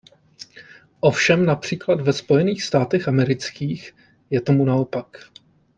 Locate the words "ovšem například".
0.99-2.01